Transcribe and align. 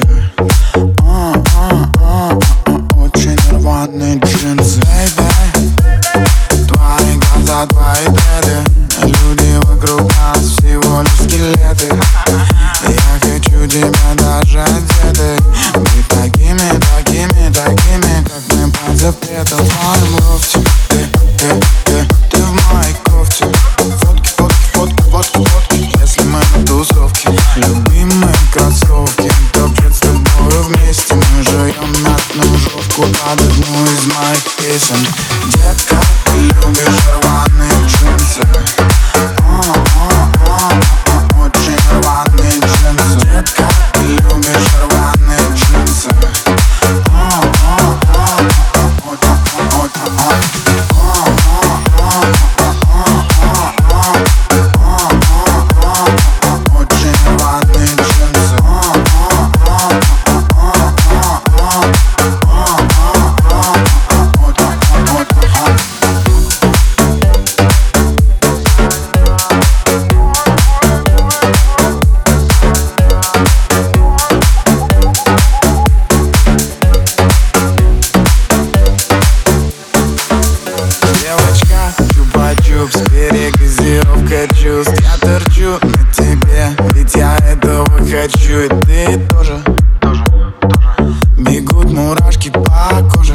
джинсы. 0.00 0.22
А, 1.02 1.34
а, 1.56 1.90
а, 2.00 2.38
а, 2.66 3.02
Очень 3.02 3.36
рваные 3.52 4.18
джинсы. 4.18 4.80
Baby, 4.80 6.66
твои 6.66 7.16
глаза, 7.16 7.66
твои 7.66 8.06
беды. 8.06 8.56
Люди 9.02 9.58
вокруг 9.66 10.10
нас 10.16 10.38
всего 10.38 11.02
лишь 11.02 11.12
скелеты. 11.12 11.88
Под 33.24 33.38
одну 33.38 33.84
из 33.84 34.06
моих 34.06 34.44
песен. 34.56 35.06
Детка, 35.52 36.00
ты 36.24 36.38
любишь 36.38 37.04
рваные 37.22 37.70
джинсы. 37.86 38.40
О, 39.40 39.60
о, 39.60 40.10
о, 40.46 40.52
о, 40.52 40.99
чупа-чупс, 82.90 83.10
перегазировка 83.10 84.54
чувств 84.54 84.94
Я 85.02 85.16
торчу 85.18 85.78
на 85.82 86.12
тебе, 86.12 86.76
ведь 86.94 87.14
я 87.14 87.36
этого 87.36 87.86
хочу 87.98 88.60
И 88.60 88.68
ты 88.68 89.18
тоже, 89.30 89.62
Бегут 91.38 91.90
мурашки 91.90 92.50
по 92.50 93.02
коже. 93.12 93.34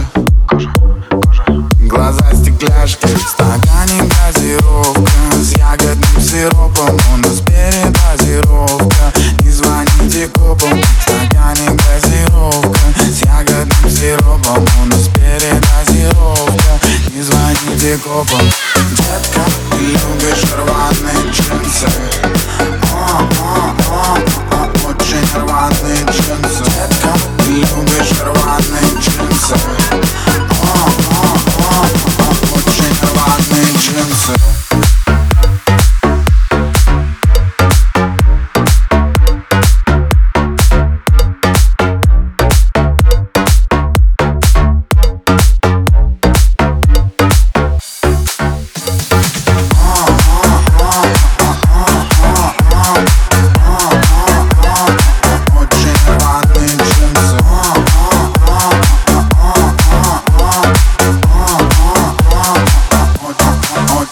Глаза 1.79 2.33
стекляшки, 2.33 3.07
в 3.07 3.21
стакане 3.21 4.09
газировка 4.09 5.11
С 5.41 5.57
ягодным 5.57 6.21
сиропом, 6.21 6.97
у 7.13 7.17
нас 7.17 7.41
передозировка. 7.41 9.11
Не 9.43 9.51
звоните 9.51 10.27
копам, 10.27 10.81
в 10.81 11.01
стакане 11.01 11.69
газировка 11.69 12.79
С 12.99 13.21
ягодным 13.21 13.89
сиропом, 13.89 14.65
у 14.81 14.85
нас 14.85 15.07
передозировка. 15.09 16.79
Не 17.13 17.21
звоните 17.21 17.97
копам 17.97 18.74
где-то 18.91 19.45
любишь 19.79 20.53
рваные 20.53 21.31
джинсы. 21.31 22.04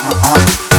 Uh-huh. 0.06 0.73